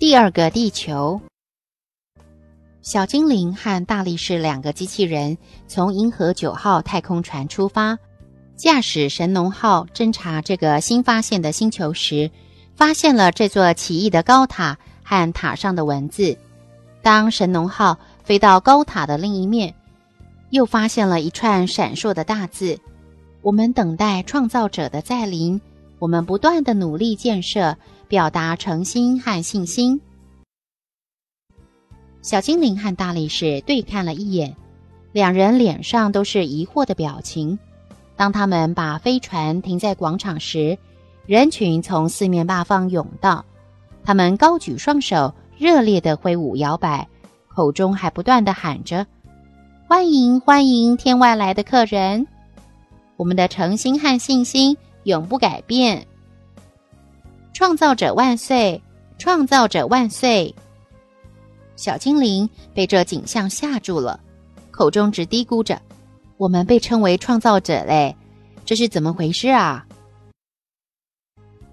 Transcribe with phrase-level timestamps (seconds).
[0.00, 1.20] 第二个地球，
[2.80, 5.36] 小精灵和大力士两个机器人
[5.68, 7.98] 从银河九号太空船出发，
[8.56, 12.30] 驾驶神农号侦察这个新发现的星球时，
[12.74, 16.34] 发现了这座奇异的高塔和塔上的文字。
[17.02, 19.74] 当神农号飞到高塔的另一面，
[20.48, 22.80] 又发现了一串闪烁的大字
[23.44, 25.60] ：“我们等待创造者的再临，
[25.98, 27.76] 我们不断的努力建设。”
[28.10, 30.00] 表达诚心和信心。
[32.22, 34.56] 小精灵和大力士对看了一眼，
[35.12, 37.56] 两人脸上都是疑惑的表情。
[38.16, 40.76] 当他们把飞船停在广场时，
[41.24, 43.44] 人群从四面八方涌到，
[44.02, 47.06] 他们高举双手，热烈的挥舞摇摆，
[47.46, 49.06] 口中还不断的喊着
[49.86, 52.26] ：“欢迎欢迎，天外来的客人！
[53.16, 56.04] 我们的诚心和信心永不改变。”
[57.60, 58.80] 创造者万岁！
[59.18, 60.54] 创造者万岁！
[61.76, 64.18] 小精灵被这景象吓住了，
[64.70, 65.78] 口中直嘀咕着
[66.38, 68.16] ：“我们被称为创造者嘞，
[68.64, 69.86] 这是怎么回事啊？”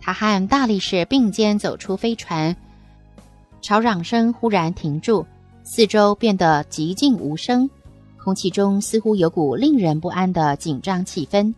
[0.00, 2.56] 他和大力士并肩走出飞船，
[3.60, 5.26] 吵嚷声忽然停住，
[5.64, 7.68] 四周变得寂静无声，
[8.16, 11.52] 空气中似乎有股令人不安的紧张气氛。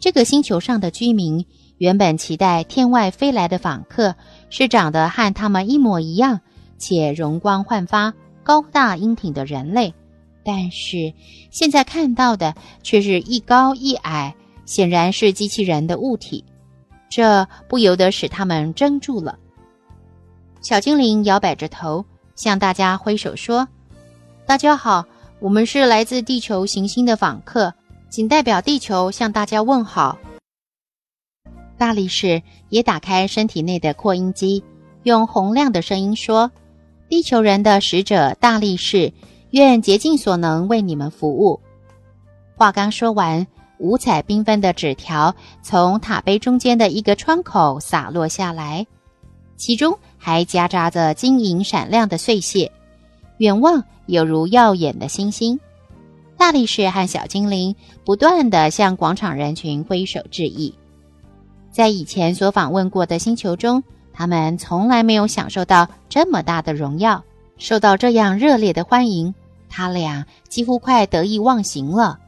[0.00, 1.46] 这个星球上的居民。
[1.82, 4.14] 原本期待天外飞来的访客
[4.50, 6.40] 是长得和他们一模一样
[6.78, 8.14] 且容光焕发、
[8.44, 9.92] 高大英挺的人类，
[10.44, 11.12] 但是
[11.50, 14.32] 现在看到的却是一高一矮，
[14.64, 16.44] 显然是机器人的物体，
[17.10, 19.36] 这不由得使他们怔住了。
[20.60, 22.04] 小精灵摇摆着头，
[22.36, 23.66] 向大家挥手说
[24.46, 25.04] ：“大家好，
[25.40, 27.74] 我们是来自地球行星的访客，
[28.08, 30.16] 仅代表地球向大家问好。”
[31.78, 34.62] 大力士也打开身体内的扩音机，
[35.02, 36.50] 用洪亮的声音说
[37.08, 39.12] ：“地球人的使者大力士，
[39.50, 41.60] 愿竭尽所能为你们服务。”
[42.54, 43.46] 话刚说完，
[43.78, 48.86] 五彩缤纷的纸条从塔碑中间的一个窗口洒落下来，
[49.56, 52.70] 其中还夹杂着晶莹闪亮的碎屑，
[53.38, 55.58] 远望有如耀眼的星星。
[56.36, 60.72] 大力士和小精灵不断地向广场人群挥手致意。
[61.72, 67.24] 在以前所访问过的星球中，他们从来没有享受到这么大的荣耀，
[67.56, 69.34] 受到这样热烈的欢迎，
[69.70, 72.18] 他俩几乎快得意忘形了。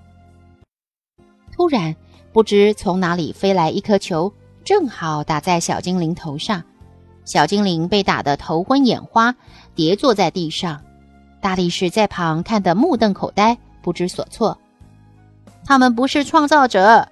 [1.52, 1.94] 突然，
[2.32, 4.32] 不知从哪里飞来一颗球，
[4.64, 6.62] 正好打在小精灵头上，
[7.26, 9.34] 小精灵被打得头昏眼花，
[9.74, 10.80] 跌坐在地上。
[11.40, 14.56] 大力士在旁看得目瞪口呆，不知所措。
[15.66, 17.06] 他们不是创造者，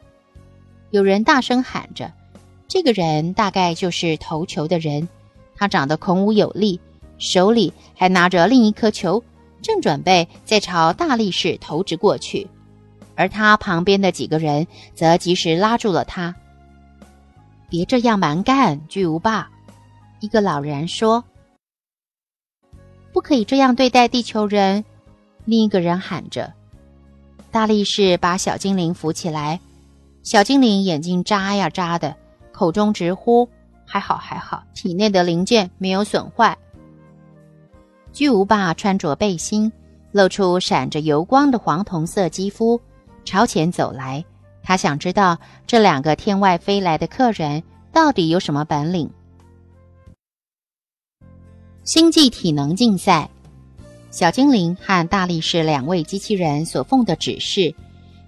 [0.91, 2.11] 有人大声喊着。
[2.73, 5.07] 这个人大概就是投球的人，
[5.55, 6.81] 他长得孔武有力，
[7.19, 9.23] 手里还拿着另一颗球，
[9.61, 12.49] 正准备再朝大力士投掷过去，
[13.15, 16.35] 而他旁边的几个人则及时拉住了他。
[17.69, 19.51] 别这样蛮干，巨无霸！
[20.21, 21.23] 一个老人说
[23.13, 24.83] ：“不可以这样对待地球人。”
[25.45, 26.51] 另一个人喊着。
[27.51, 29.61] 大力士把小精灵扶起来，
[30.23, 32.17] 小精灵眼睛眨呀眨的。
[32.63, 33.49] 口中直呼
[33.85, 36.57] ：“还好，还好，体内的零件没有损坏。”
[38.15, 39.73] 巨无霸穿着背心，
[40.13, 42.81] 露出闪着油光的黄铜色肌肤，
[43.25, 44.25] 朝前走来。
[44.63, 45.37] 他想知道
[45.67, 47.61] 这两个天外飞来的客人
[47.91, 49.11] 到底有什么本领。
[51.83, 53.29] 星际体能竞赛，
[54.13, 57.75] 小精灵和大力士两位机器人所奉的指示，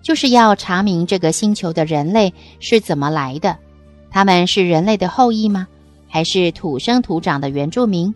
[0.02, 3.56] 就是要查明这个星球的人类是怎么来的。
[4.14, 5.66] 他们是人类的后裔吗？
[6.08, 8.14] 还是土生土长的原住民？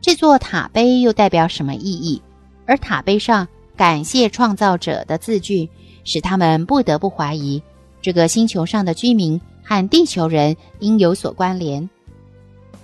[0.00, 2.20] 这座塔碑又代表什么意义？
[2.66, 3.46] 而塔碑上
[3.78, 5.70] “感谢创造者”的字句，
[6.02, 7.62] 使他们不得不怀疑
[8.02, 11.88] 这个星球上的居民和地球人应有所关联。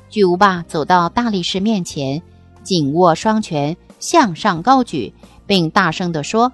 [0.08, 2.22] 巨无霸走到大力士面前，
[2.62, 5.12] 紧握双拳向上高举，
[5.44, 6.52] 并大声地说：“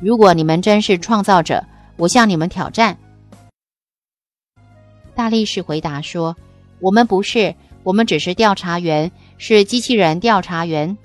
[0.00, 1.64] 如果你们真是创造者，
[1.96, 2.98] 我向你们挑战。”
[5.20, 6.34] 大力士回答说
[6.80, 10.96] ：“我们不是，我们只是调查员，是机器人调查员。”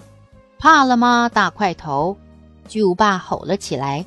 [0.57, 2.15] 怕了吗，大块头？
[2.69, 4.05] 巨无霸吼了起来：“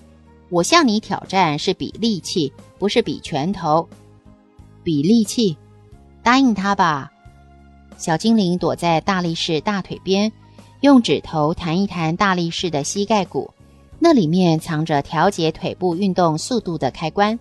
[0.49, 3.87] 我向你挑战是比力气，不是比拳头。
[4.83, 5.55] 比力气，
[6.23, 7.13] 答应他吧。”
[7.99, 10.33] 小精灵躲在大力士大腿边，
[10.81, 13.51] 用指头弹一弹大力士的膝盖骨，
[13.99, 17.39] 那里面藏着调节腿部运动速度的开关。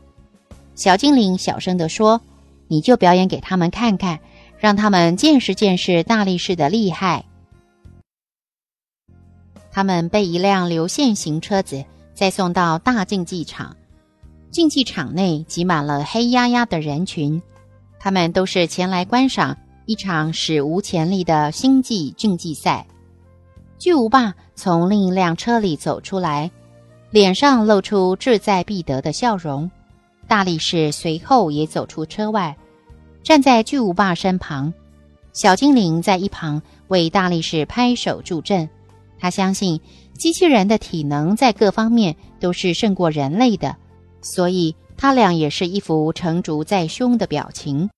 [0.76, 2.20] 小精灵小声地说。
[2.68, 4.20] 你就表演给他们看看，
[4.58, 7.26] 让他们见识见识大力士的厉害。
[9.72, 13.76] 他们被一辆流线型车子再送到大竞技场，
[14.50, 17.42] 竞技场内挤满了黑压压的人群，
[18.00, 19.56] 他们都是前来观赏
[19.86, 22.86] 一场史无前例的星际竞技赛。
[23.78, 26.50] 巨无霸从另一辆车里走出来，
[27.12, 29.70] 脸上露出志在必得的笑容。
[30.28, 32.56] 大力士随后也走出车外，
[33.24, 34.74] 站在巨无霸身旁。
[35.34, 38.70] 小精灵在一旁为大力士拍手助阵。
[39.20, 39.80] 他相信
[40.14, 43.76] 机器人的体能在各方面都是胜过人类的，
[44.22, 47.90] 所以他俩也是一副成竹在胸的表情。